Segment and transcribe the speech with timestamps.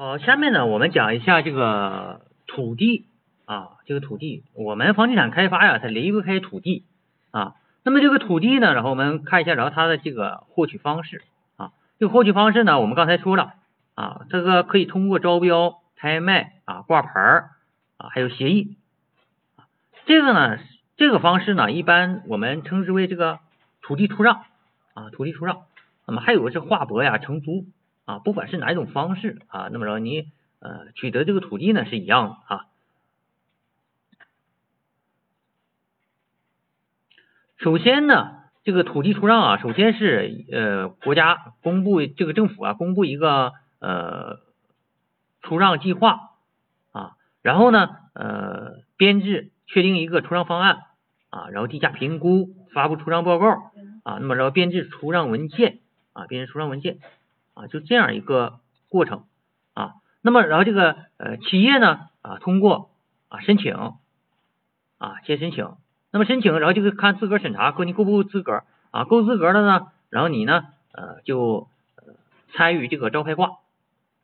[0.00, 3.06] 好，下面呢，我们讲一下这个土地
[3.46, 6.84] 啊，这个土地，我们房地产开发呀，它离不开土地
[7.32, 7.56] 啊。
[7.82, 11.24] 那么这个土地呢，然后我们看一下，然后它的这个获取方式
[11.56, 13.54] 啊，这个获取方式呢，我们刚才说了
[13.96, 17.50] 啊，这个可以通过招标、拍卖啊、挂牌儿
[17.96, 18.76] 啊，还有协议。
[20.06, 20.60] 这个呢，
[20.96, 23.40] 这个方式呢，一般我们称之为这个
[23.82, 24.42] 土地出让
[24.94, 25.62] 啊，土地出让。
[26.06, 27.64] 那么还有个是划拨呀、承租
[28.08, 32.64] 啊，不管是哪一种方式啊，那么着你呃取得这个土地呢是一样的啊。
[37.58, 44.38] 首先呢，这个土地出让啊，首先是呃国家公布这个政府啊公布一个呃
[45.42, 46.30] 出让计划
[46.92, 50.78] 啊，然后呢呃编制确定一个出让方案
[51.28, 53.70] 啊，然后地价评估发布出让报告
[54.02, 55.80] 啊，那么然后编制出让文件
[56.14, 57.00] 啊，编制出让文件
[57.58, 59.24] 啊，就这样一个过程
[59.74, 62.90] 啊，那么然后这个呃企业呢啊通过
[63.28, 63.74] 啊申请
[64.98, 65.76] 啊先申请。
[66.10, 69.04] 那么申请，然后就是看资格审查，够你够不够资格啊？
[69.04, 71.68] 够资格的呢，然后你呢，呃，就
[72.54, 73.58] 参与这个招拍挂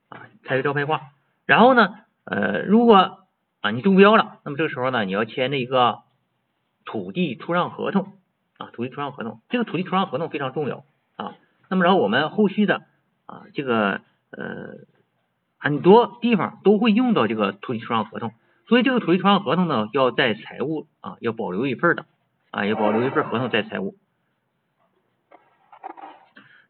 [0.09, 1.11] 啊，参与招拍挂。
[1.45, 1.95] 然后呢，
[2.25, 3.27] 呃，如果
[3.61, 5.99] 啊你中标了，那么这个时候呢，你要签的一个
[6.87, 8.15] 土地出让合同
[8.57, 9.43] 啊，土地出让合同。
[9.51, 10.85] 这个土地出让合同非常重要
[11.17, 11.35] 啊。
[11.69, 12.85] 那么然后我们后续的
[13.27, 14.79] 啊，这个呃
[15.59, 18.33] 很多地方都会用到这个土地出让合同。
[18.67, 22.07] 所以这个土地出让合同呢，要在财务啊，要保留一份的
[22.51, 23.95] 啊，要保留一份合同在财务。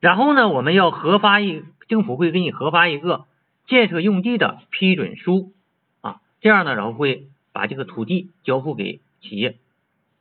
[0.01, 3.27] 然后呢，我们要核发一，政府会给你核发一个
[3.67, 5.53] 建设用地的批准书
[6.01, 9.57] 啊，这样呢，然后会把这个土地交付给企业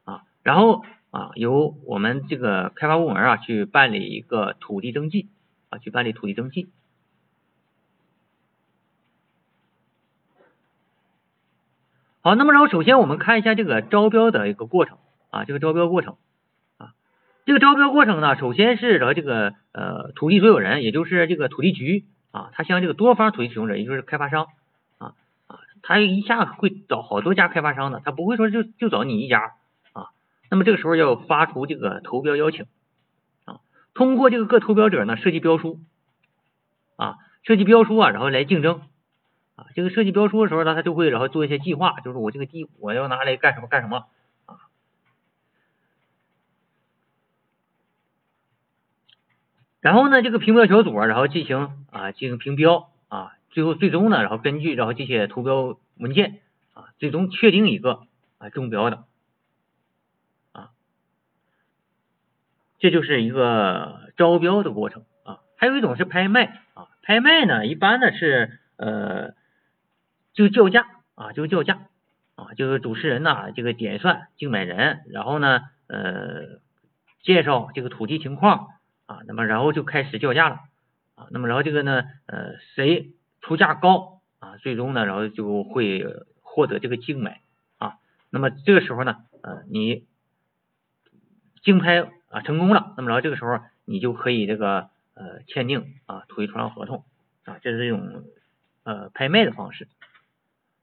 [0.05, 5.27] 啊，然后啊，由我们这个开发部门啊去办理一个土地登记
[5.77, 6.69] 去办理土地登记。
[12.21, 14.97] 好，那么然后首先我们看一下这个招标的一个过程
[15.29, 16.15] 啊，这个招标过程
[16.77, 16.93] 啊，
[17.45, 24.47] 这个招标过程呢，首先是然后这个呃土地所有人，也就是这个土地局啊，他向这个多方土地使用者，也就是开发商
[24.99, 25.15] 啊
[25.47, 29.55] 啊，他一下会找好多家开发商的，他不会说就就找你一家
[29.91, 30.07] 啊，
[30.49, 32.67] 那么这个时候要发出这个投标邀请，
[33.93, 35.79] 通过这个各投标者呢设计标书
[36.95, 38.81] 啊，设计标书啊，然后来竞争。
[39.55, 44.07] 啊，这个设计标书的时候呢，他就会然后做一些计划，就是我这个地我要拿来干什么干什么
[44.47, 44.57] 啊。
[49.79, 56.41] 然后呢，这个评标小组然后进行啊进行评标啊，最后最终呢，然后根据然后这些投标文件
[56.73, 58.07] 啊，最终确定一个
[58.39, 59.03] 啊中标的
[60.51, 60.71] 啊，
[62.83, 65.39] 这就是一个招标的过程啊。
[65.55, 69.33] 还有一种是拍卖啊，拍卖呢一般呢是呃。
[70.35, 71.89] 就叫价啊，就叫价
[72.33, 76.59] 啊，就是主持人呐，这个点算竞买人，然后呢，呃，
[77.21, 78.69] 介绍这个土地情况
[79.05, 80.55] 啊，那么然后就开始叫价了
[81.13, 83.11] 啊，那么然后这个呢，呃，谁
[83.41, 86.03] 出价高啊，最终呢，然后就会
[86.41, 87.41] 获得这个竞买
[87.77, 87.97] 啊，
[88.31, 90.07] 那么这个时候呢，呃，你
[91.61, 97.05] 竞拍啊成功了，那么然后这个时候你就可以这个呃签订啊土地出让合同
[97.45, 98.23] 啊，这是一种
[98.83, 99.87] 呃拍卖的方式。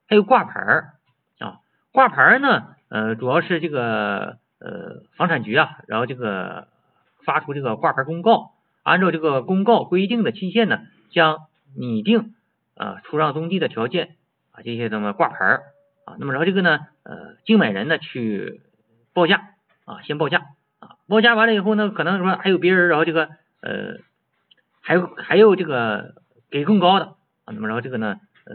[0.09, 0.94] 还有挂牌儿
[1.38, 1.59] 啊，
[1.93, 6.69] 挂牌儿呢，呃，主要是这个呃房产局啊，然后这个
[7.25, 10.81] 发出这个挂牌公告，按照这个公告规定的期限呢，
[11.11, 11.47] 将
[11.77, 12.34] 拟定
[12.77, 14.17] 啊出让宗地的条件
[14.53, 15.62] 啊这些什么挂牌儿
[16.05, 18.61] 啊，那么然后这个呢，呃，竞买人呢去
[19.12, 19.50] 报价
[19.84, 20.47] 啊，先报价
[21.10, 23.28] 报价完了以后呢，可能说还有别人，然后这个
[23.60, 23.98] 呃
[24.81, 26.15] 还有还有这个
[26.50, 28.54] 给更高的啊，那么然后这个呢，呃。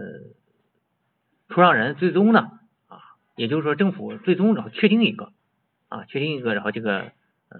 [1.48, 2.50] 出让人最终呢
[2.88, 2.98] 啊，
[3.36, 5.32] 也就是说政府最终然后确定一个
[5.90, 7.02] 啊，确定一个，然后这个
[7.50, 7.60] 呃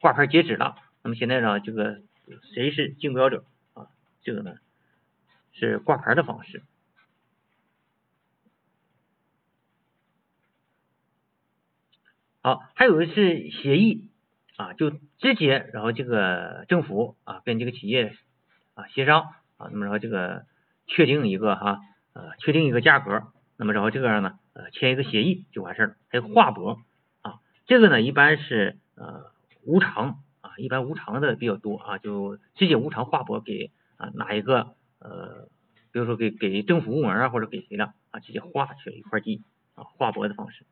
[0.00, 2.00] 挂牌截止了，那么现在呢这个
[2.54, 3.44] 谁是竞标者
[3.74, 3.88] 啊？
[4.22, 4.54] 这个呢
[5.52, 6.62] 是挂牌的方式。
[12.42, 14.08] 好，还有的是协议
[14.60, 18.14] 啊，就直接然后这个政府啊跟这个企业
[18.74, 19.22] 啊协商
[19.56, 20.44] 啊，那么然后这个
[20.86, 21.80] 确定一个哈。
[22.12, 25.94] 呃，确定一个价格，那么然后这个呢，呃，签一个协议就完事儿了。
[26.08, 26.80] 还有划拨
[27.22, 29.30] 啊，这个呢一般是呃
[29.64, 35.48] 无偿啊，一般无偿的比较多啊，就直接无偿划拨给啊哪一个呃，
[35.92, 39.44] 比如说给给政府部门啊或者给谁的啊，直接划去了一块地
[39.76, 40.66] 啊，划拨的方式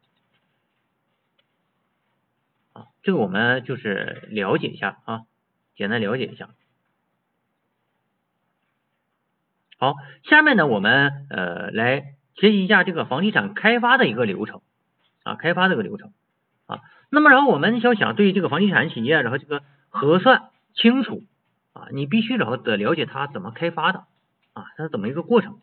[2.79, 5.23] 啊，这个我们就是了解一下啊，
[5.75, 6.51] 简单了解一下。
[9.79, 14.61] 好，下面呢我们呃来学习一下这个房地产开发的一个流程
[15.25, 16.13] 啊，开发这个流程
[16.67, 16.81] 啊。
[17.11, 21.25] 那么然后我们要想对这个房地产企业然后这个核算清楚
[21.73, 24.05] 啊，你必须然后得了解它怎么开发的
[24.53, 25.61] 啊，它是怎么一个过程。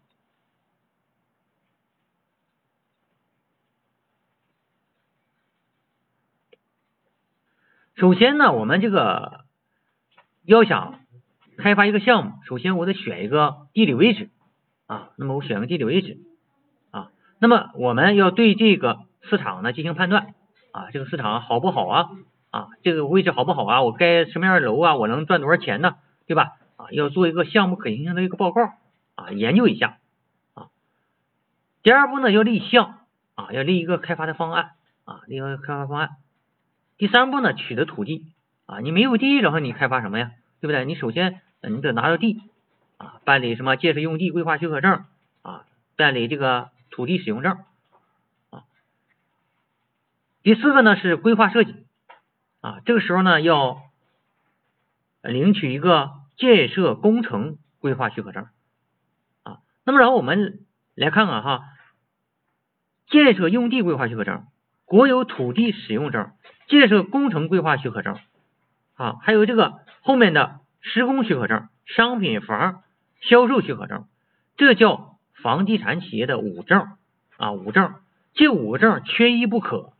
[7.95, 9.45] 首先呢，我们这个
[10.43, 10.99] 要想
[11.57, 14.29] 开发一个项目，首先我得选一个地理位置
[14.85, 15.11] 啊。
[15.15, 16.17] 那么我选个地理位置
[16.91, 17.11] 啊。
[17.39, 20.35] 那么我们要对这个市场呢进行判断
[20.73, 22.09] 啊，这个市场好不好啊？
[22.51, 23.81] 啊，这个位置好不好啊？
[23.81, 24.97] 我盖什么样的楼啊？
[24.97, 25.95] 我能赚多少钱呢？
[26.27, 26.51] 对吧？
[26.75, 28.73] 啊，要做一个项目可行性的一个报告
[29.15, 29.99] 啊，研究一下
[30.53, 30.67] 啊。
[31.81, 32.99] 第二步呢，要立项
[33.35, 34.71] 啊，要立一个开发的方案
[35.05, 36.09] 啊，立一个开发方案。
[36.97, 38.33] 第三步呢，取得土地
[38.65, 40.31] 啊，你没有地，然后你开发什么呀？
[40.61, 40.85] 对不对？
[40.85, 42.41] 你首先你得拿到地
[42.97, 45.03] 啊，办理什么建设用地规划许可证
[45.41, 45.65] 啊，
[45.97, 47.57] 办理这个土地使用证
[48.49, 48.63] 啊。
[50.41, 51.75] 第四个呢是规划设计
[52.61, 53.81] 啊，这个时候呢要
[55.21, 58.47] 领取一个建设工程规划许可证
[59.43, 59.59] 啊。
[59.83, 60.65] 那么然后我们
[60.95, 61.65] 来看看哈，
[63.07, 64.45] 建设用地规划许可证、
[64.85, 66.31] 国有土地使用证。
[66.67, 68.17] 建设工程规划许可证
[68.95, 72.81] 啊，还有这个后面的施工许可证、商品房
[73.21, 74.05] 销售许可证，
[74.57, 76.87] 这叫房地产企业的五证
[77.37, 77.93] 啊，五证，
[78.33, 79.93] 这五证缺一不可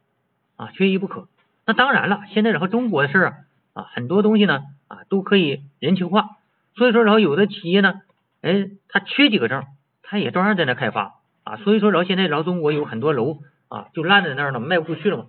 [0.56, 1.27] 啊，缺一不可。
[1.65, 6.38] 那当然了，现在然后中国的事儿啊，很多东西呢啊都可以人情化，
[6.75, 8.01] 所以说然后有的企业呢，
[8.41, 9.63] 哎，他缺几个证，
[10.03, 15.25] 他也照样在那开发啊，所以说然后现在然后中国有很多楼啊就烂在那儿了，卖不出去了嘛。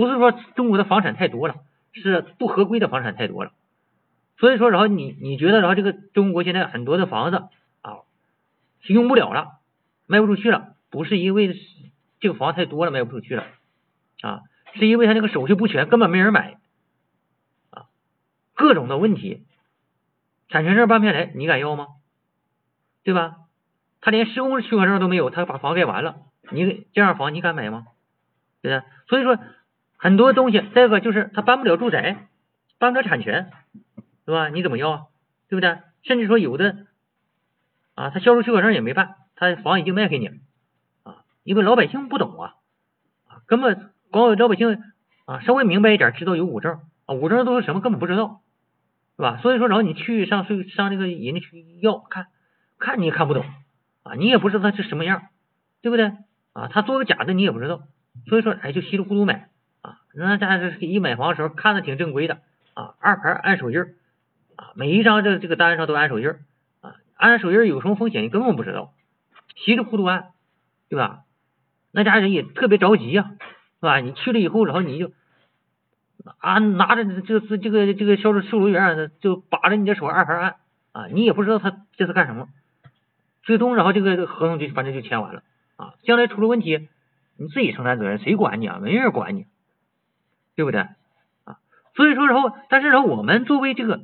[0.00, 1.56] 不是说中国的房产太多了，
[1.92, 3.52] 是不合规的房产太多了。
[4.38, 7.36] 所以说，然后你你觉得，然后这个中国现在很多的房子
[7.82, 7.98] 啊
[8.80, 9.58] 是用不了了，
[10.06, 11.54] 卖不出去了，不是因为
[12.18, 13.44] 这个房太多了卖不出去了
[14.22, 14.40] 啊，
[14.72, 16.56] 是因为他那个手续不全，根本没人买
[17.68, 17.84] 啊，
[18.54, 19.44] 各种的问题，
[20.48, 21.88] 产权证办不下来，你敢要吗？
[23.04, 23.36] 对吧？
[24.00, 27.88] 他连施工许可证都没有，他把房盖完了，你这样房你敢买吗？
[28.62, 28.88] 对不对？
[29.06, 29.38] 所以说。
[30.02, 32.26] 很多东西，再一个就是他搬不了住宅，
[32.78, 33.50] 搬不了产权，
[34.24, 34.48] 对吧？
[34.48, 35.02] 你怎么要啊？
[35.46, 35.76] 对不对？
[36.02, 36.86] 甚至说有的
[37.94, 40.34] 啊，他销售许可证也没办，他房已经卖给你了
[41.02, 42.54] 啊，因为老百姓不懂啊，
[43.46, 44.82] 根本光有老百姓
[45.26, 48.40] 啊稍微明白一点，知道有五证啊，五证都是什么根本不知道，
[49.16, 49.36] 是吧？
[49.42, 52.28] 所以说，然后你去上税上这个人家去要看，
[52.78, 53.44] 看你也看不懂
[54.02, 55.24] 啊，你也不知道他是什么样，
[55.82, 56.06] 对不对
[56.54, 56.68] 啊？
[56.68, 57.82] 他做个假的你也不知道，
[58.30, 59.49] 所以说哎就稀里糊涂买。
[60.12, 62.38] 那家这一买房的时候看着挺正规的
[62.74, 63.80] 啊，二排按手印
[64.56, 66.28] 啊，每一张这这个单上都按手印
[66.80, 68.92] 啊，按手印有什么风险你根本不知道，
[69.56, 70.30] 稀里糊涂按，
[70.88, 71.20] 对吧？
[71.92, 73.98] 那家人也特别着急呀，是吧？
[74.00, 75.12] 你去了以后，然后你就
[76.38, 80.56] 啊拿着这这这个这个销售售楼员就把着你的手二排按
[80.92, 82.48] 啊，你也不知道他这是干什么，
[83.42, 85.42] 最终然后这个合同就反正就签完了
[85.76, 86.88] 啊，将来出了问题
[87.36, 88.80] 你自己承担责任，谁管你啊？
[88.82, 89.46] 没人管你。
[90.60, 91.56] 对不对啊？
[91.94, 94.02] 所以说，然后，但是呢我们作为这个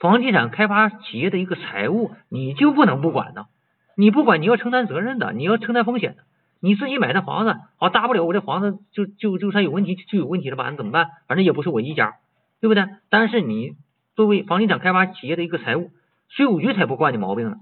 [0.00, 3.46] 房地产开发企业的一个财务，你就不能不管呢？
[3.94, 6.24] 你不管，你要承担责任的，你要承担风险的。
[6.58, 10.68] 你自己买的房子，好大不了我这房子就就就算有问题就有问题了吧？
[10.70, 11.08] 那怎么办？
[11.28, 12.14] 反正也不是我一家，
[12.60, 12.84] 对不对？
[13.10, 13.76] 但是你
[14.16, 15.92] 作为房地产开发企业的一个财务，
[16.26, 17.58] 税务局才不惯你毛病呢。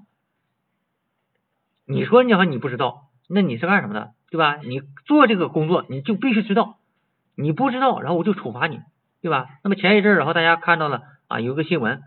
[1.85, 4.13] 你说你好你不知道，那你是干什么的？
[4.31, 4.57] 对吧？
[4.65, 6.79] 你做这个工作，你就必须知道。
[7.35, 8.81] 你不知道，然后我就处罚你，
[9.21, 9.49] 对吧？
[9.65, 12.03] 那么前一阵儿，然后大家看到了啊，有个新闻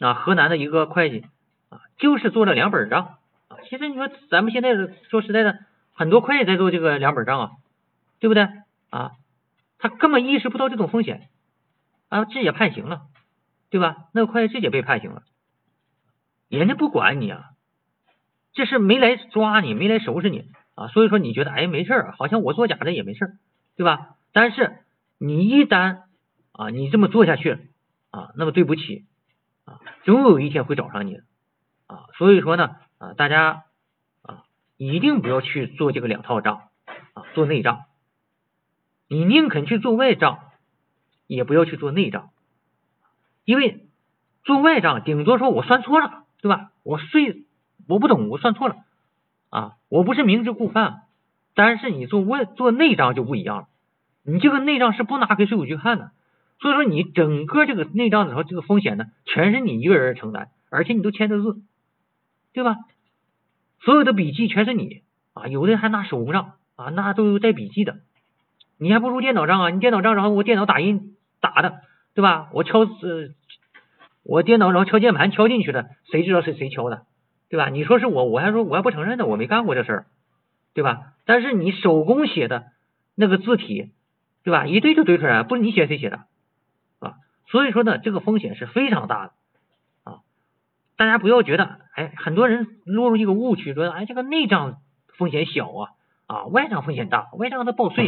[0.00, 1.24] 啊，河南的一个会计
[1.70, 3.18] 啊，就是做了两本账
[3.48, 3.58] 啊。
[3.68, 4.74] 其实你说咱们现在
[5.08, 5.58] 说实在的，
[5.94, 7.50] 很多会计在做这个两本账啊，
[8.20, 8.48] 对不对
[8.90, 9.12] 啊？
[9.78, 11.28] 他根本意识不到这种风险
[12.08, 13.02] 啊，这也判刑了，
[13.70, 14.08] 对吧？
[14.12, 15.22] 那个会计这也被判刑了，
[16.48, 17.50] 人家不管你啊，
[18.52, 23.32] 这是没来抓你，没来收拾你啊，所以说你觉得哎没事儿，好像我做假的也没事儿，
[23.76, 24.15] 对吧？
[24.36, 24.80] 但是
[25.16, 26.02] 你一旦
[26.52, 27.70] 啊，你这么做下去
[28.10, 29.06] 啊，那么对不起
[29.64, 31.22] 啊，总有一天会找上你
[31.86, 32.04] 啊。
[32.18, 33.62] 所以说呢啊，大家
[34.20, 34.42] 啊
[34.76, 36.68] 一定不要去做这个两套账
[37.14, 37.84] 啊，做内账。
[39.08, 40.40] 你宁肯去做外账，
[41.26, 42.28] 也不要去做内账，
[43.46, 43.86] 因为
[44.44, 46.72] 做外账顶多说我算错了，对吧？
[46.82, 47.46] 我税
[47.88, 48.76] 我不懂，我算错了
[49.48, 51.04] 啊，我不是明知故犯。
[51.54, 53.68] 但是你做外做内账就不一样了。
[54.26, 56.10] 你这个内账是不拿给税务局看的，
[56.60, 61.62] 所以说你整个这个内账的时候，这个风险呢，全是你一个人承担，而且你都签的字
[62.52, 62.76] 对吧？
[63.80, 65.02] 所有的笔记全是你
[65.34, 67.98] 啊，有的还拿手工账啊，那都有带笔记的，
[68.78, 71.80] 你还不如电脑账啊，你电脑账然后我电脑打印打的，
[72.14, 72.48] 对吧？
[72.52, 73.34] 我敲字，
[74.24, 77.02] 我电脑然后敲键盘敲进去的，谁知道是谁敲的，
[77.48, 77.68] 对吧？
[77.68, 80.06] 你说是我，我还说我还不承认呢，我没干过这事儿，
[80.74, 81.12] 对吧？
[81.26, 82.72] 但是你手工写的
[83.14, 83.92] 那个字体，
[84.46, 84.64] 对吧？
[84.64, 86.18] 一堆就堆出来，不是你写谁写的
[87.00, 87.14] 啊？
[87.48, 89.32] 所以说呢，这个风险是非常大的
[90.04, 90.20] 啊！
[90.96, 94.76] 大家不要觉得，哎，很多人落入一个误区，说，哎，这个内账
[95.18, 95.90] 风险小啊，
[96.28, 98.06] 啊，外账风险大，外账它报税，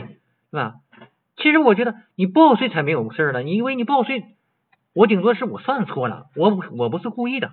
[0.53, 0.77] 是吧？
[1.37, 4.37] 其实我觉得你报税才没有事儿呢，你以为你报税，
[4.93, 7.51] 我顶多是我算错了，我我不是故意的，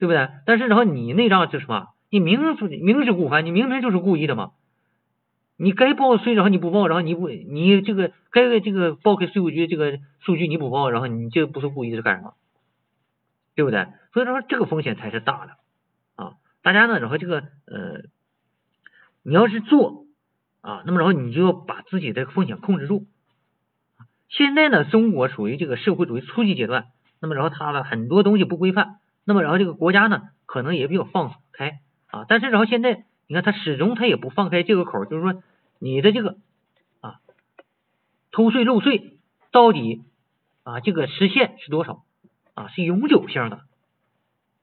[0.00, 0.28] 对不对？
[0.44, 1.86] 但是然后你内账是什么？
[2.10, 4.50] 你明明知故犯，你明明就是故意的嘛。
[5.60, 12.34] 你该报税，然后你不报，然后你不你这个该这个报给税务局这个数据你不报，然后你这不是故意是干什么？
[13.56, 13.88] 对不对？
[14.12, 15.56] 所以说这个风险才是大的
[16.14, 16.34] 啊！
[16.62, 18.02] 大家呢，然后这个呃，
[19.24, 20.06] 你要是做
[20.60, 23.06] 啊，那么然后你就要把自己的风险控制住。
[24.28, 26.86] 现在呢，中国属于这个社会主义初级阶段，
[27.20, 33.06] 那么然后它的很多东西不规范，那么然后这个国家呢，可能也比较放开啊，但是然后现在。
[33.28, 35.42] 你看，他始终他也不放开这个口，就是说
[35.78, 36.38] 你的这个
[37.02, 37.20] 啊
[38.32, 39.18] 偷税漏税
[39.52, 40.02] 到底
[40.62, 42.04] 啊这个实现是多少
[42.54, 42.68] 啊？
[42.68, 43.60] 是永久性的，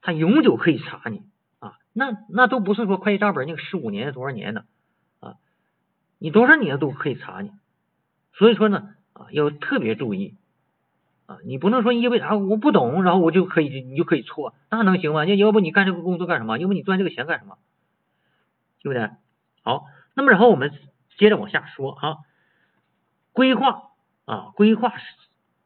[0.02, 1.22] 他永久可以查你
[1.60, 1.78] 啊。
[1.94, 4.66] 那那都不是说会计账本那个十五年多少年的
[5.20, 5.36] 啊，
[6.18, 7.52] 你多少年都可以查你。
[8.34, 10.34] 所以说呢啊要特别注意
[11.28, 15.24] 啊，你不能说因为啥我不懂，然后我就可以你就可以错，那能行吗？
[15.26, 16.58] 要要不你干这个工作干什么？
[16.58, 17.60] 要不你赚这个钱干什么？
[18.86, 19.10] 对不对？
[19.64, 20.72] 好，那么然后我们
[21.18, 22.18] 接着往下说啊，
[23.34, 23.90] 规划
[24.26, 24.94] 啊，规划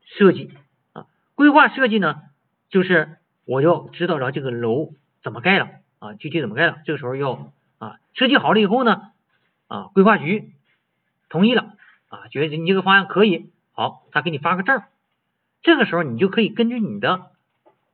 [0.06, 0.54] 设计
[0.94, 2.22] 啊，规划设计呢，
[2.70, 5.68] 就是我要知道然后这个楼怎么盖了
[6.00, 9.12] 啊，具体怎么盖了，这个时候要啊设计好了以后呢
[9.68, 10.54] 啊，规划局
[11.28, 11.74] 同意了
[12.08, 14.82] 啊，觉得你这个方案可以，好，他给你发个证，
[15.62, 17.32] 这个时候你就可以根据你的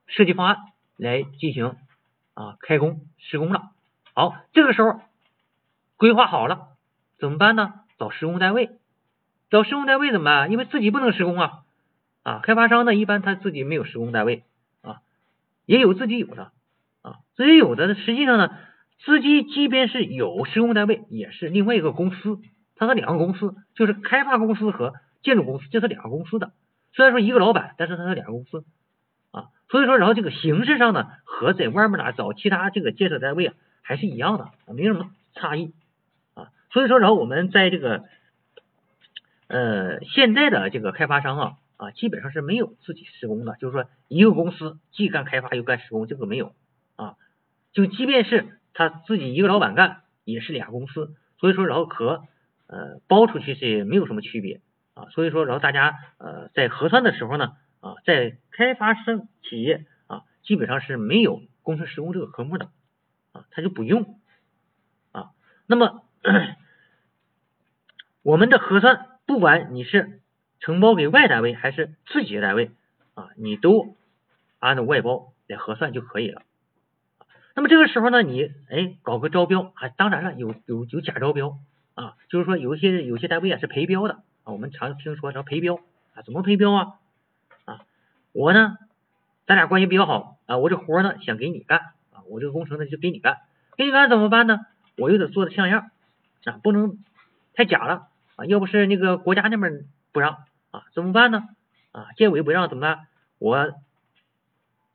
[0.05, 0.57] 设计方案
[0.97, 1.77] 来进行
[2.35, 3.71] 啊开工施工了。
[4.13, 5.01] 好，这个时候。
[5.97, 6.69] 规划好了
[7.17, 7.73] 怎么办呢？
[7.97, 8.71] 找施工单位，
[9.49, 10.51] 找施工单位怎么办？
[10.51, 11.63] 因为自己不能施工啊
[12.23, 12.39] 啊！
[12.43, 14.43] 开发商呢，一般他自己没有施工单位
[14.81, 14.97] 啊，
[15.65, 16.51] 也有自己有的
[17.01, 18.57] 啊，自己有的实际上呢，
[19.05, 22.39] 自己即便是有施工单位，也是另外一个公司，
[22.75, 26.51] 它是两个公司，就是开发公司和建筑公司，这是两个公司的。
[26.91, 28.65] 虽然说一个老板，但是它是两个公司
[29.31, 35.73] 啊，所以说然后这个形式上呢，和在外面呢找其他这个建设单位啊，还是一样的，没什么差异。
[36.75, 38.03] 所以说，然后我们在这个
[39.47, 46.53] 呃现在的这个开发商啊啊，基本上是没有自己施工的，就是说一个公司既干开发又干施工，这个没有
[46.97, 47.15] 啊。
[47.71, 51.15] 就即便是他自己一个老板干，也是俩公司。
[51.39, 52.23] 所以说，然后和
[52.67, 54.59] 呃包出去是没有什么区别
[54.95, 55.05] 啊。
[55.11, 62.65] 所以说，然后大家呃在核算的时候呢啊，在开发商企业啊，基本上是没有工程施工这个科目的
[63.31, 64.19] 啊，他就不用
[65.13, 65.29] 啊。
[65.67, 66.01] 那么
[68.25, 70.19] 我们的核算，不管你是
[70.59, 72.71] 承包给外单位还是自己的单位
[73.13, 73.95] 啊，你都
[74.57, 76.41] 按照外包来核算就可以了。
[77.53, 81.59] 那么这个时候呢，你哎搞个招标，啊，当然了，有有有假招标
[81.93, 85.75] 啊，就是说有一些有些单位啊是陪标的啊，我们常听说叫陪标
[86.15, 86.93] 啊，怎么陪标啊？
[87.65, 87.81] 啊，
[88.31, 88.79] 我呢，
[89.45, 91.77] 咱俩关系比较好啊，我这活呢想给你干
[92.11, 93.37] 啊，我这个工程呢就给你干，
[93.77, 94.61] 给你干怎么办呢？
[94.97, 95.91] 我又得做的像样
[96.45, 96.97] 啊，不能
[97.53, 98.07] 太假了。
[98.35, 101.43] 啊，要不是那个国家那边不让啊，怎么办呢？
[101.91, 103.07] 啊，建委不让怎么办？
[103.37, 103.73] 我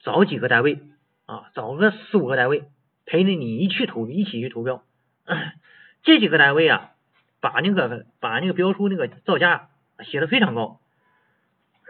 [0.00, 0.80] 找几个单位
[1.26, 2.64] 啊，找个四五个单位
[3.06, 4.82] 陪着你一去投，一起去投标。
[6.02, 6.92] 这几个单位啊，
[7.40, 9.68] 把那个把那个标书那个造价
[10.04, 10.80] 写的非常高。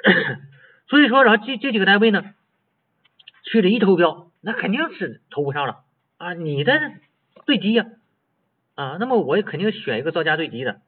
[0.88, 2.34] 所以说，然后这这几个单位呢，
[3.44, 5.84] 去了一投标，那肯定是投不上了
[6.16, 6.34] 啊。
[6.34, 6.92] 你的
[7.46, 7.86] 最低呀
[8.74, 10.80] 啊，那么我也肯定选一个造价最低的。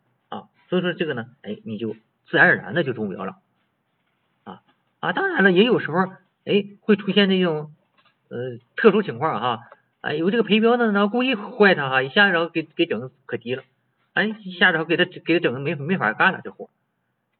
[0.72, 1.92] 所以说这个呢，哎，你就
[2.24, 3.36] 自然而然的就中标了
[4.44, 4.62] 啊
[5.00, 5.12] 啊！
[5.12, 5.98] 当然了，也有时候
[6.46, 7.74] 哎会出现那种
[8.30, 9.68] 呃特殊情况哈，
[10.00, 13.64] 哎有这个陪标的呢故意坏他哈，一下然后给给整可低了，
[14.14, 16.70] 哎一下然后给他给他整的没没法干了这活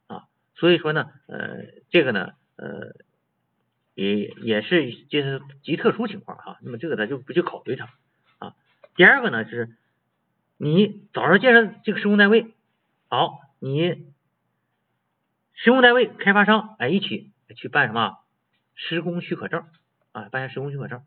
[0.08, 0.24] 啊！
[0.54, 2.92] 所以说呢，呃这个呢呃
[3.94, 7.88] 也也是就是极特殊情况哈，那么这个咱就不去考虑它
[8.40, 8.52] 啊。
[8.94, 9.70] 第二个呢就是，
[10.58, 12.52] 你早上建设这个施工单位。
[13.12, 14.07] 好，你
[15.52, 18.16] 施工单位、开发商哎一起去办什么
[18.75, 19.66] 施工许可证
[20.12, 20.31] 啊？
[20.31, 21.02] 办下施工许可证。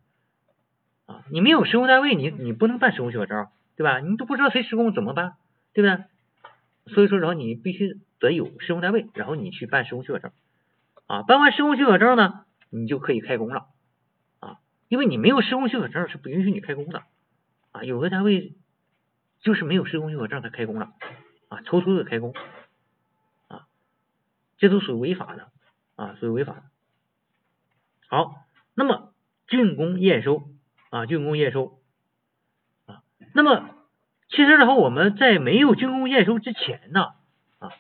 [1.07, 4.01] 啊，你没有施工单位，你你不能办施工许可证，对吧？
[4.01, 5.33] 你都不知道谁施工怎么办，
[5.73, 6.93] 对不对？
[6.93, 10.31] 所以说，然后你必须得有施工单位，然后你去办施工许可证，
[11.07, 13.65] 啊，办完施工许可证呢，你就可以开工了，
[14.41, 14.59] 啊，
[14.89, 17.01] 因为你没有施工许可证是不允许你开工的，
[17.71, 18.53] 啊，有的单位
[19.39, 20.93] 就是没有施工许可证他开工了，
[21.55, 22.33] 啊，偷偷的开工，
[23.47, 23.67] 啊，
[24.57, 25.49] 这都属于违法的，
[25.95, 26.63] 啊，属于违法的。
[28.07, 28.35] 好，
[28.73, 29.13] 那么
[29.47, 30.49] 竣工验收。
[30.91, 31.81] 啊，竣工验收
[32.85, 33.75] 啊，那么
[34.29, 37.15] 其实然后我们在没有竣工验收之前呢，
[37.59, 37.73] 啊，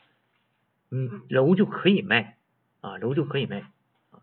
[0.89, 2.35] 嗯，楼就可以卖
[2.81, 3.61] 啊，楼就可以卖
[4.11, 4.19] 啊。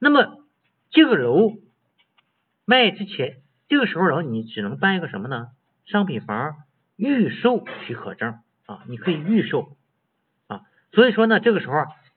[0.00, 0.42] 那么
[0.90, 1.52] 这个楼
[2.64, 5.50] 卖之前，这个时候然后你只能办一个什么呢？
[5.84, 6.56] 商品房
[6.96, 9.76] 预售许可证啊，你可以预售
[10.46, 10.62] 啊。
[10.92, 11.74] 所以说呢，这个时候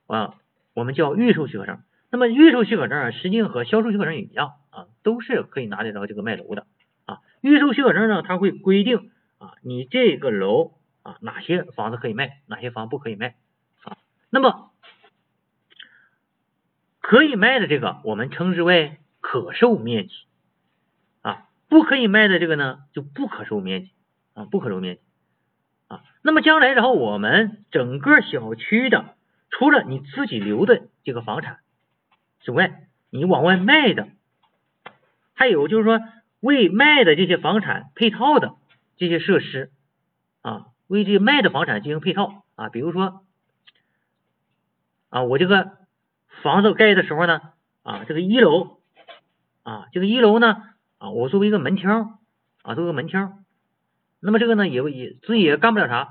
[0.08, 0.36] 啊，
[0.74, 1.82] 我们叫预售许可证。
[2.12, 4.54] 那么预售许可证实际上和销售许可证一样。
[4.72, 6.68] 啊，都是可以拿得到这个卖楼的
[7.06, 7.22] 啊。
[7.42, 13.36] 预售许可证呢，它会规定啊，你这个楼啊，哪些房子可以卖，哪些房不可以卖
[13.82, 13.98] 啊。
[14.30, 14.70] 那么
[17.02, 20.14] 可以卖的这个，我们称之为可售面积
[21.24, 21.48] 啊。
[21.68, 23.92] 不可以卖的这个呢，就不可售面积
[24.36, 25.02] 啊，不可售面积
[25.90, 26.02] 啊。
[26.22, 29.16] 那么将来然后我们整个小区的，
[29.50, 31.60] 除了你自己留的这个房产
[32.40, 34.08] 之外，你往外卖的。
[35.34, 36.00] 还有就是说，
[36.42, 38.56] 为卖的这些房产配套的
[38.98, 39.72] 这些设施
[40.42, 43.24] 啊，为这卖的房产进行配套啊，比如说
[45.10, 45.78] 啊，我这个
[46.42, 47.42] 房子盖的时候呢
[47.84, 48.82] 啊，这个一楼
[49.64, 50.62] 啊，这个一楼呢
[50.98, 53.32] 啊，我作为一个门厅啊，作为一个门厅，
[54.20, 56.10] 那么这个呢也也自己也干不了啥，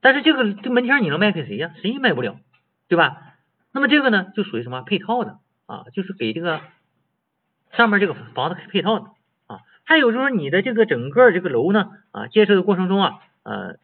[0.00, 1.74] 但是这个这门厅你能卖给谁呀？
[1.82, 2.38] 谁也卖不了，
[2.88, 3.34] 对吧？
[3.72, 6.60] 那么这个呢就属于什么配套的啊，就是给这个。
[7.72, 9.04] 上面这个房子配套的
[9.46, 13.76] 啊，还有就是你的这个整个这个楼呢啊，建设的过程中啊，呃，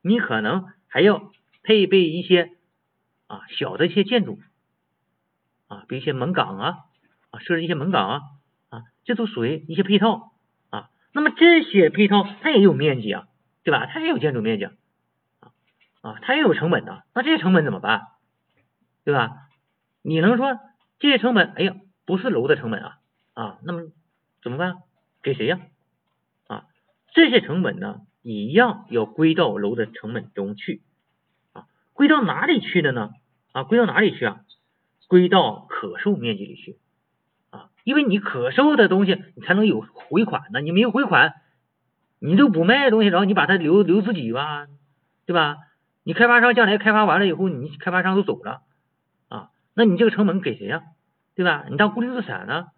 [0.00, 1.32] 你可能还要
[1.64, 2.50] 配备一些
[3.26, 4.38] 啊小的一些建筑
[5.66, 6.76] 啊，比如一些门岗啊
[7.32, 8.20] 啊，设置一些门岗啊
[8.68, 10.30] 啊，这都属于一些配套
[10.70, 10.90] 啊。
[11.12, 13.26] 那么这些配套它也有面积啊，
[13.62, 13.86] 对吧？
[13.86, 14.72] 它也有建筑面积啊
[16.00, 17.04] 啊，它也有成本的。
[17.14, 18.08] 那这些成本怎么办？
[19.04, 19.48] 对吧？
[20.02, 20.58] 你能说
[20.98, 21.52] 这些成本？
[21.56, 22.98] 哎呀，不是楼的成本啊。
[23.34, 23.82] 啊，那么
[24.42, 24.76] 怎么办？
[25.22, 25.60] 给谁呀？
[26.48, 26.66] 啊，
[27.14, 30.82] 这些成本呢，一样要归到楼的成本中去
[31.52, 33.10] 啊，归到哪里去的呢？
[33.52, 34.40] 啊，归到哪里去啊？
[35.08, 36.78] 归到可售面积里去
[37.50, 40.60] 啊，因为你可售的东西，你才能有回款呢。
[40.60, 41.34] 你没有回款，
[42.22, 44.68] 你就不卖东西，然后你把它留留自己吧，
[45.26, 45.56] 对吧？
[46.04, 48.62] 你开发商将来开发完了以后，你开发商都走了
[49.28, 50.82] 啊，那你这个成本给谁呀？
[51.34, 51.64] 对吧？
[51.70, 52.68] 你当固定资产呢？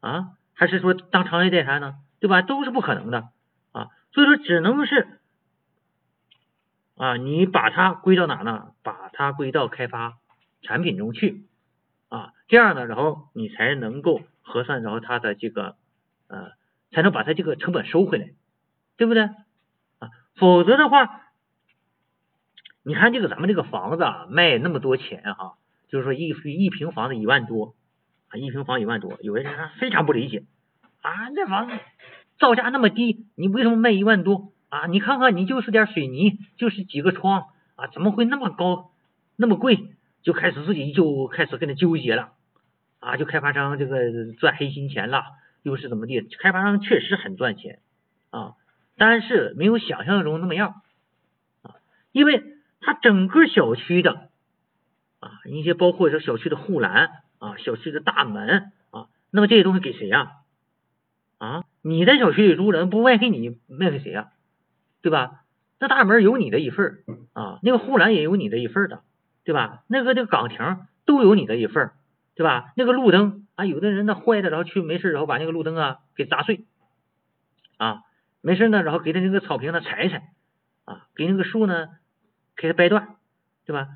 [0.00, 2.42] 啊，还是说当长期贷款呢，对吧？
[2.42, 3.28] 都是不可能的
[3.72, 5.20] 啊，所以说只能是
[6.96, 8.72] 啊，你把它归到哪呢？
[8.82, 10.18] 把它归到开发
[10.62, 11.46] 产品中去
[12.08, 15.76] 啊，这样呢，然后你才能够核算，然后它的这个
[16.28, 16.52] 呃，
[16.92, 18.30] 才能把它这个成本收回来，
[18.96, 20.10] 对不对啊？
[20.36, 21.22] 否则的话，
[22.82, 25.54] 你看这个咱们这个房子啊，卖那么多钱哈，
[25.88, 27.74] 就是说一一平房子一万多。
[28.28, 30.42] 啊，一平房一万多，有的人非常不理解
[31.00, 31.78] 啊，这房子
[32.40, 34.88] 造价那么低，你为什么卖一万多啊？
[34.88, 37.44] 你看看，你就是点水泥，就是几个窗
[37.76, 38.90] 啊，怎么会那么高，
[39.36, 39.92] 那么贵？
[40.22, 42.32] 就开始自己就开始跟他纠结了
[42.98, 45.22] 啊，就开发商这个赚黑心钱了，
[45.66, 46.20] 又是怎么地？
[46.20, 47.80] 开发商确实很赚钱
[48.30, 48.54] 啊，
[48.96, 50.80] 但是没有想象中那么样
[51.62, 51.74] 啊，
[52.12, 52.44] 因为
[52.80, 54.30] 他整个小区的
[55.18, 57.10] 啊，一些包括这小区的护栏。
[57.38, 60.32] 啊，小区的大门啊，那么这些东西给谁呀？
[61.36, 64.30] 啊，你在小区里住人不卖给你，卖给谁呀？
[65.02, 65.42] 对吧？
[65.78, 69.02] 那大门有你的一份啊，那个护栏也有你的一份的，
[69.44, 69.82] 对吧？
[69.86, 71.90] 那个这个岗亭都有你的一份
[72.34, 72.72] 对吧？
[72.74, 76.64] 那个路灯啊，有的人呢坏的，然后去没事，然后把那个路灯啊给砸碎
[77.78, 78.02] 啊，
[78.40, 80.30] 没事呢，然后给他那个草坪呢踩一踩
[80.84, 81.88] 啊，给那个树呢
[82.56, 83.16] 给他掰断，
[83.64, 83.88] 对吧？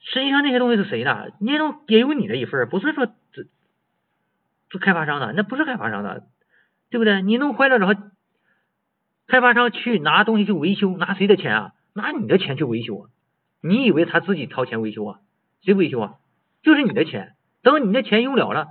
[0.00, 1.32] 实际上那些东西是谁的？
[1.40, 3.46] 那种也有你的一份不是说这
[4.68, 6.26] 这开发商的，那不是开发商的，
[6.90, 7.22] 对不对？
[7.22, 7.94] 你弄坏了然后，
[9.26, 11.72] 开发商去拿东西去维修，拿谁的钱啊？
[11.94, 13.10] 拿你的钱去维修啊？
[13.62, 15.20] 你以为他自己掏钱维修啊？
[15.62, 16.14] 谁维修啊？
[16.62, 17.33] 就是你的钱，
[17.64, 18.68] 等你那钱用了了，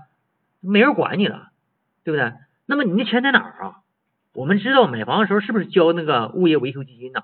[0.61, 1.51] 没人管你了，
[2.05, 2.31] 对不对？
[2.65, 3.75] 那么你那钱在哪儿啊？
[4.33, 7.23] 我们知道买房的时候是不是交那个物业维修基金呢？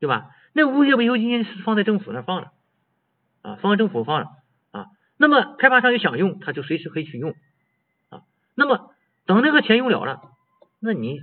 [0.00, 0.30] 对吧？
[0.52, 2.50] 那物业维修基金是放在政府那放着。
[3.42, 4.30] 啊，放在政府放了
[4.70, 4.86] 啊，
[5.18, 7.34] 那么开发商也想用，他就随时可以去用
[8.08, 8.22] 啊。
[8.54, 8.94] 那么
[9.26, 10.22] 等那个钱用了了，
[10.80, 11.20] 那你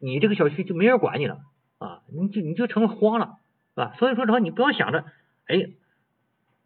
[0.00, 1.40] 你这个小区就没人管你了
[1.76, 3.36] 啊，你就你就成了荒了，
[3.74, 3.94] 是吧？
[3.98, 5.04] 所以说的话，你不要想着
[5.46, 5.66] 哎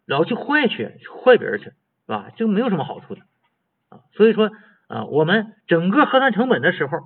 [0.05, 0.87] 老去坏去
[1.23, 1.73] 坏别人去，是
[2.07, 2.31] 吧？
[2.35, 3.21] 这个没有什么好处的
[3.89, 3.99] 啊。
[4.13, 4.51] 所以说
[4.87, 6.97] 啊，我们整个核算成本的时候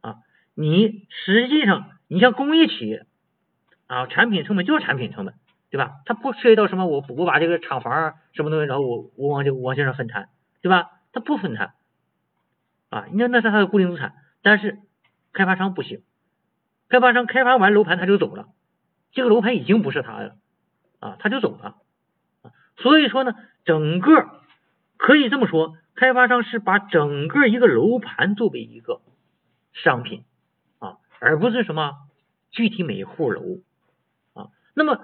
[0.00, 0.16] 啊，
[0.54, 3.06] 你实际上你像工业企业
[3.86, 5.34] 啊，产品成本就是产品成本。
[5.72, 6.00] 对吧？
[6.04, 10.28] 它不涉及到什么，我我把这个厂房什么东西，然后我我往这往线上分摊，
[10.62, 10.90] 对吧？
[11.12, 11.74] 它不分摊
[12.88, 14.80] 啊，你看那是它的固定资产，但是
[15.32, 16.02] 开发商不行，
[16.88, 18.48] 开发商开发完楼盘他就走了，
[19.12, 20.36] 这个楼盘已经不是他的了
[20.98, 21.76] 啊，他就走了，
[22.82, 24.28] 所以说呢，整个
[24.96, 29.00] 可以这么说，开发商是把整个一个楼盘作为一个
[29.72, 30.24] 商品
[30.78, 31.94] 啊，而不是什么
[32.50, 33.42] 具体每一户楼
[34.34, 35.00] 啊，那么。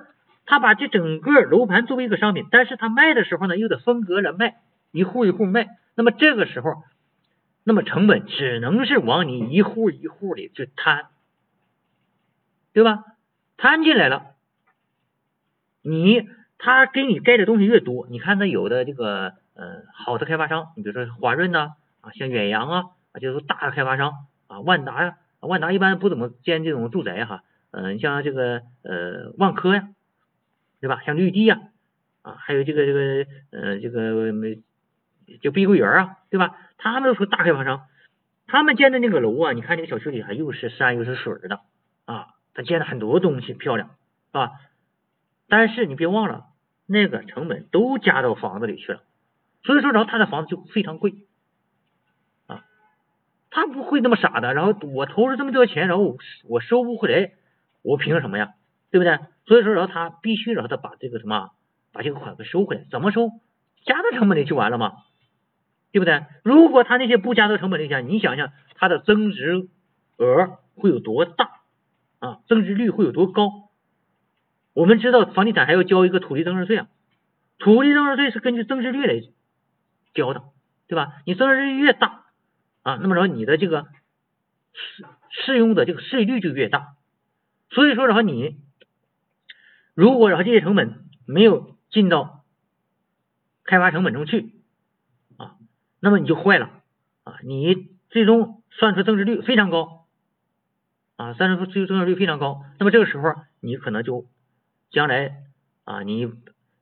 [0.48, 4.60] 他把这整个楼盘作为一个商品，但是他卖的时候呢，又得分割了卖，
[4.92, 5.66] 一户一户卖。
[5.96, 6.84] 那么这个时候，
[7.64, 11.06] 那么成本只能是往你一户一户里去摊，
[12.72, 13.02] 对吧？
[13.56, 14.36] 摊进来了，
[15.82, 24.12] 你他给你盖的东西越多，你看他有的这个呃好的开发商，你比如说华润呐啊，像远洋啊啊，就是大的开发商
[24.46, 29.88] 啊，万达呀，万达一般不怎么建这种住宅哈，嗯，像这个呃万科呀。
[30.78, 31.00] 对吧？
[31.06, 31.58] 像绿地呀，
[32.20, 34.30] 啊，还有这个这个呃这个
[35.40, 36.54] 就碧桂园啊，对吧？
[36.76, 37.86] 他们都是大开发商，
[38.46, 41.60] 他们建的那个楼啊，你看这个小区里还又是山又是水的
[42.04, 44.52] 啊，他建了很多东西漂亮，是吧？
[45.48, 46.46] 但是你别忘了，
[46.86, 49.02] 那个成本都加到房子里去了，
[49.64, 51.14] 所以说然后他的房子就非常贵
[52.46, 52.64] 啊，
[53.50, 56.16] 他不会那么傻的，然后我投入这么多钱，然后
[56.48, 57.32] 我收不回来，
[57.82, 58.54] 我凭什么呀？
[58.90, 59.18] 对不对？
[59.46, 61.50] 所以说，然后他必须，然后他把这个什么，
[61.92, 63.30] 把这个款给收回来，怎么收？
[63.84, 64.94] 加到成本里就完了吗？
[65.92, 66.24] 对不对？
[66.42, 69.68] 如果他那些不加到成本里下，你想想，他的增值
[70.18, 71.60] 额会有多大
[72.18, 72.40] 啊？
[72.48, 73.65] 增值率会有多高？
[74.76, 76.88] 我们知道房地产还要交一个土地增值税啊，
[77.58, 79.26] 土地增值税是根据增值率来
[80.14, 80.44] 交的，
[80.86, 81.14] 对吧？
[81.24, 82.26] 你增值率越大
[82.82, 83.86] 啊，那么然后你的这个
[84.74, 86.94] 适适用的这个税率就越大，
[87.70, 88.58] 所以说然后你。
[89.94, 92.44] 如果然后这些成本没有进到
[93.64, 94.52] 开发成本中去
[95.38, 95.56] 啊，
[96.00, 96.82] 那么你就坏了
[97.24, 97.38] 啊！
[97.42, 100.04] 你最终算出增值率非常高
[101.16, 104.26] 啊，算出最增值率非常高，那么这个时候你可能就
[104.90, 105.42] 将来
[105.84, 106.26] 啊，你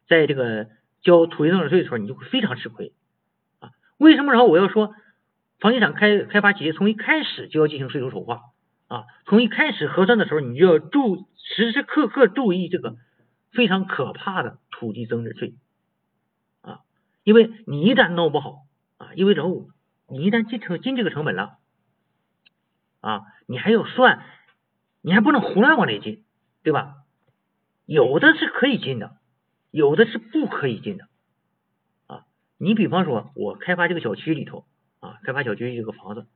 [0.08, 0.68] 在这个
[1.02, 2.92] 交土地增值税的时候，你就会非常吃亏
[3.60, 3.70] 啊！
[3.98, 4.94] 为什么然后我要说
[5.58, 8.40] 房地产开开发企业从一开始就要进行税收筹划？
[8.88, 12.96] 啊，从一开始核算的时候，你就要注时时刻刻注意这个
[13.50, 15.54] 非常可怕的土地增值税
[16.60, 16.80] 啊，
[17.22, 18.66] 因为你一旦弄不好
[18.98, 19.44] 啊，意味着
[20.08, 21.58] 你一旦进成进这个成本了
[23.00, 24.22] 啊，你还要算，
[25.00, 26.24] 你还不能胡乱往里进，
[26.62, 26.96] 对吧？
[27.86, 29.16] 有的是可以进的，
[29.70, 31.06] 有的是不可以进的
[32.06, 32.24] 啊。
[32.58, 34.64] 你比方说，我开发这个小区里头
[35.00, 36.26] 啊，开发小区这个房子，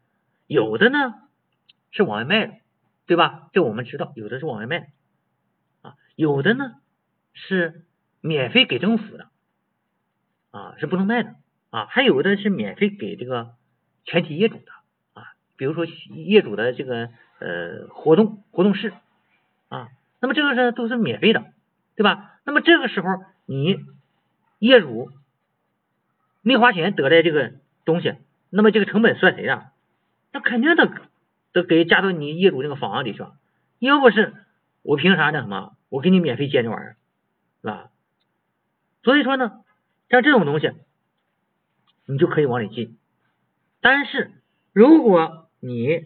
[0.46, 1.14] 有的呢。
[1.90, 2.52] 是往外卖的，
[3.06, 3.48] 对吧？
[3.54, 4.86] 这我们知道，有的是往外卖的
[5.80, 6.74] 啊，有的呢
[7.32, 7.86] 是
[8.20, 9.30] 免费给政府的
[10.50, 11.34] 啊，是不能卖的
[11.70, 13.54] 啊，还有的是免费给这个
[14.04, 14.70] 全体业主的
[15.14, 17.08] 啊，比如说业主的这个
[17.38, 18.92] 呃活动活动室
[19.70, 19.88] 啊，
[20.20, 21.44] 那么这个是都是免费的，
[21.96, 22.38] 对吧？
[22.44, 23.08] 那么这个时候
[23.46, 23.78] 你
[24.58, 25.10] 业主
[26.42, 27.52] 没花钱得来这个
[27.84, 28.14] 东西，
[28.50, 29.70] 那么这个成本算谁的？
[30.32, 30.90] 那肯定的。
[31.50, 33.24] 都给加到你业主那个房子里去，
[33.78, 34.34] 要不是
[34.82, 35.74] 我凭啥那什么？
[35.88, 36.96] 我给你免费建这玩意儿，
[37.62, 37.90] 是吧？
[39.02, 39.64] 所以说呢，
[40.10, 40.70] 像这种东西，
[42.04, 42.98] 你就可以往里进。
[43.80, 44.30] 但是
[44.74, 46.04] 如果你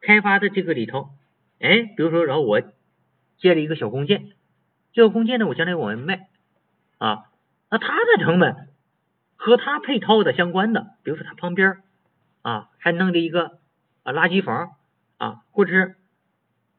[0.00, 1.10] 开发的这个里头，
[1.58, 2.62] 哎，比如说，然后我
[3.38, 4.32] 建了一个小工建，
[4.92, 6.28] 这个工建呢，我将来往外卖
[6.98, 7.24] 啊，
[7.70, 8.68] 那它的成本
[9.36, 11.78] 和它配套的相关的，比如说它旁边
[12.42, 13.58] 啊还弄了一个
[14.02, 14.76] 啊垃圾房。
[15.16, 15.94] 啊，或者是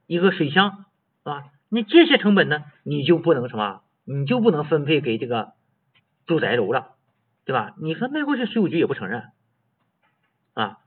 [0.08, 0.86] 一个水箱，
[1.20, 1.46] 是吧？
[1.70, 5.54] 那这些成本呢，你就不能什么，你就不能分配给这个
[6.28, 6.96] 住宅楼了，
[7.46, 7.74] 对吧？
[7.78, 9.32] 你说卖过去，税务局也不承认
[10.54, 10.80] 啊。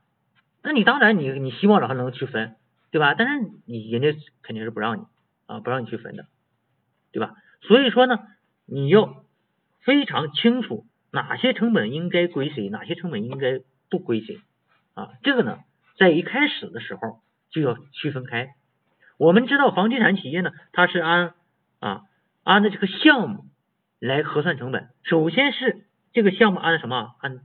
[0.61, 2.55] 那你当然，你你希望让他能去分，
[2.91, 3.15] 对吧？
[3.15, 5.03] 但是你人家肯定是不让你
[5.49, 6.25] 啊，不让你去分的，
[7.11, 7.35] 对吧？
[7.61, 8.19] 所以说呢，
[8.65, 9.25] 你要
[9.81, 13.59] 非常清楚哪些成本应该归谁，哪些成本应该
[13.89, 14.39] 不归谁
[14.93, 15.09] 啊。
[15.23, 15.59] 这个呢，
[15.97, 17.21] 在一开始的时候。
[17.51, 18.53] 就要区分开。
[19.17, 21.33] 我们知道房地产企业呢，它是按
[21.79, 22.03] 啊
[22.43, 23.45] 按的这个项目
[23.97, 24.89] 来核算成本。
[25.01, 27.15] 首先是这个项目按什么？
[27.21, 27.39] 按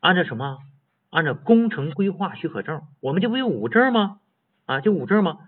[0.00, 0.58] 按照什么？
[1.08, 4.20] 按照工程规划许可证，我们这不有五证吗？
[4.66, 5.38] 啊，就五证吗？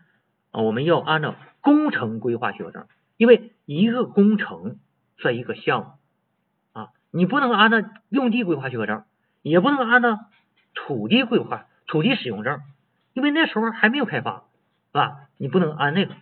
[0.62, 4.78] 我们要按照工程规划许可证，因为一个工程
[5.16, 9.04] 算一个项目啊，你不能按照用地规划许可证，
[9.42, 10.18] 也不能按照
[10.74, 12.60] 土地规划、土地使用证，
[13.12, 14.44] 因为那时候还没有开发，
[14.92, 15.28] 是吧？
[15.36, 16.14] 你不能按那个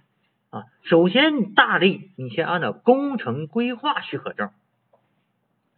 [0.50, 0.64] 啊。
[0.82, 4.50] 首先大类你先按照工程规划许可证，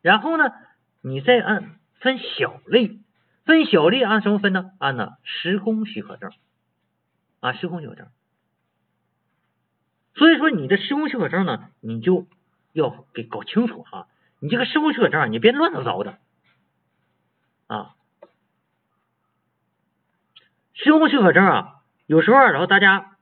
[0.02, 0.52] 然后呢，
[1.00, 2.98] 你再按分小类。
[3.44, 4.72] 分小类按什么分呢？
[4.78, 6.30] 按呢施工许可证
[7.40, 8.06] 啊，施工许可证。
[10.18, 12.26] 所以说你的施工许可证呢，你就
[12.72, 14.08] 要给搞清楚哈。
[14.40, 16.18] 你这个施工许可证，你别乱糟糟的
[17.68, 17.94] 啊。
[20.74, 23.16] 施工许可证啊，有时候然后大家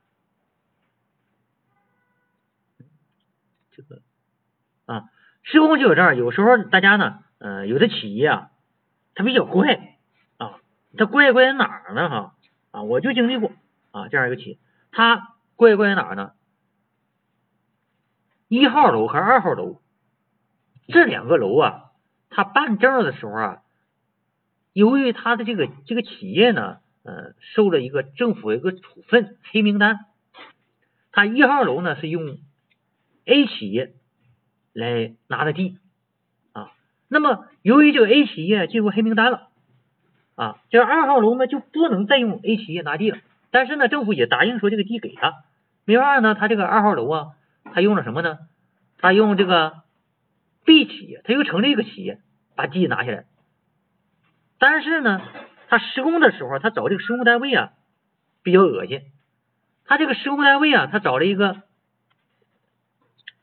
[3.73, 4.03] 这个
[4.87, 5.05] 啊，
[5.43, 8.51] 施工许可证有时候大家呢，呃，有的企业啊，
[9.15, 9.97] 它比较怪
[10.39, 10.61] 啊。
[10.99, 12.09] 它怪怪在哪儿呢？
[12.09, 12.35] 哈
[12.71, 13.53] 啊，我就经历过
[13.91, 14.59] 啊这样一个企业，
[14.93, 16.33] 它怪怪在哪儿呢？
[18.49, 19.81] 一号楼和二号楼
[20.89, 21.85] 这两个楼啊，
[22.31, 23.63] 他办证的时候啊，
[24.73, 30.07] 由于他的这个这个企业呢，呃，受了一个政府一个处分黑名单，
[31.13, 32.39] 他一号楼呢是用
[33.25, 33.95] A 企业
[34.73, 35.79] 来拿的地
[36.53, 36.73] 啊，
[37.09, 39.49] 那么由于这个 A 企业进入黑名单了。
[40.37, 43.17] 啊，这二号楼呢就不能再用 A 企业拿地了，
[43.51, 45.33] 但是呢，政府也答应说这个地给他，
[45.87, 47.36] 没办法呢，他这个二号楼啊，
[47.73, 48.39] 他用了什么呢？
[48.99, 49.83] 他用这个
[50.65, 52.21] B 企业，他又成立一个企业
[52.55, 53.27] 把地拿下来，
[54.59, 55.21] 但是呢，
[55.69, 57.73] 他施工的时候，他找这个施工单位啊
[58.43, 59.03] 比较恶心，
[59.85, 61.63] 他这个施工单位啊，他找了一个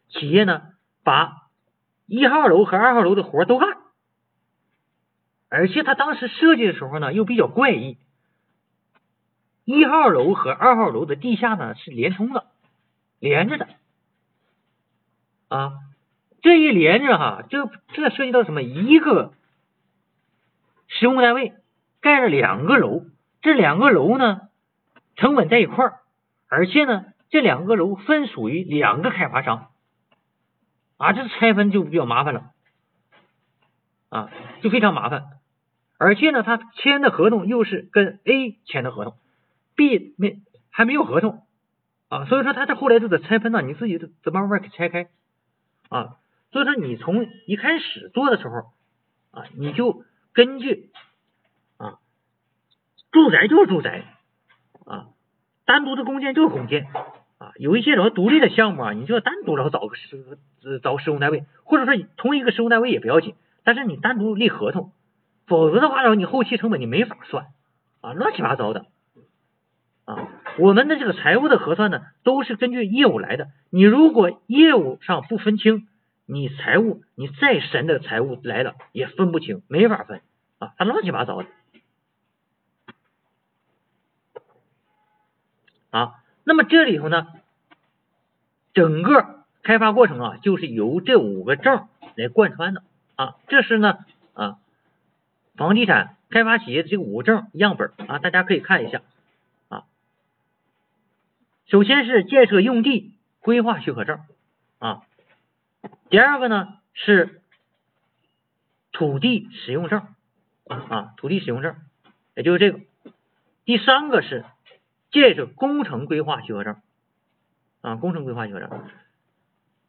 [0.09, 1.49] 企业呢，把
[2.07, 3.77] 一号楼和二号楼的活都干。
[5.49, 7.99] 而且他当时设计的时候呢，又比较怪异。
[9.65, 12.47] 一号楼和二号楼的地下呢是连通的，
[13.19, 13.67] 连着的。
[15.53, 15.73] 啊，
[16.41, 18.63] 这一连着哈，这这涉及到什么？
[18.63, 19.33] 一个
[20.87, 21.53] 施工单位
[22.01, 23.03] 盖了两个楼，
[23.43, 24.49] 这两个楼呢
[25.15, 25.99] 成本在一块儿，
[26.47, 29.67] 而且呢这两个楼分属于两个开发商，
[30.97, 32.45] 啊，这拆分就比较麻烦了，
[34.09, 34.31] 啊，
[34.63, 35.25] 就非常麻烦。
[35.99, 39.13] 而且呢，他签的合同又是跟 A 签的合同
[39.75, 40.39] ，B 没
[40.71, 41.45] 还没有合同
[42.09, 45.09] 啊，所以说他这后来就得拆分呢，你自己得慢慢给拆开
[45.89, 46.17] 啊。
[46.51, 48.73] 所以说你从一开始做的时候
[49.31, 50.91] 啊，你就根据
[51.77, 51.99] 啊，
[53.11, 54.05] 住宅就是住宅
[54.85, 55.07] 啊，
[55.65, 56.85] 单独的公建就是公建
[57.39, 60.39] 啊，有一些什么独立的项目啊，你就单独然后找个施
[60.81, 64.91] 找施工单位，或者说同一个施工单位也不要紧，但是你单独立合同。
[65.45, 67.47] 否则的话，然后你后期成本你没法算
[67.99, 68.85] 啊，乱七八糟的
[70.05, 70.29] 啊。
[70.57, 73.47] 我们的这个财务的核算呢，都是根据业务来的。
[73.69, 75.87] 你如果业务上不分清，
[76.25, 80.21] 你财务你再神的财务来了也分不清，没法分
[80.59, 81.47] 啊，它乱七八糟的
[85.89, 86.13] 啊。
[86.43, 87.27] 那么这里头呢，
[88.73, 92.83] 整个开发过程啊，就是由这五个证来贯穿的
[93.15, 93.35] 啊。
[93.47, 93.97] 这是呢
[94.33, 94.57] 啊。
[95.55, 99.01] 房地产开发企业的这个五证样本啊，大家可以看一下。
[101.65, 104.19] 首先是建设用地规划许可证
[104.79, 105.03] 啊，
[106.09, 107.41] 第二个呢是
[108.91, 110.05] 土地使用证
[110.65, 111.75] 啊，土地使用证，
[112.35, 112.79] 也就是这个。
[113.65, 114.45] 第三个是
[115.09, 116.81] 建设工程规划许可证
[117.81, 118.89] 啊，工程规划许可证。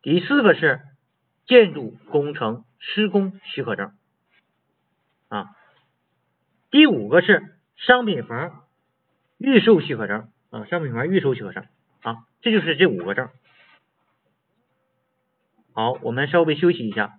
[0.01, 0.81] 第四个是
[1.47, 3.93] 建筑工程施工许可证。
[5.29, 5.57] 啊，
[6.71, 8.65] 第五个是商品房
[9.39, 11.67] 预售许可证啊，商品房预售许可证
[12.03, 13.29] 啊，这就是这五个证。
[15.73, 17.19] 好，我们稍微休息一下。